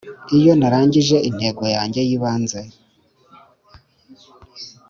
[0.37, 2.59] iyo narangije intego yanjye y'ibanze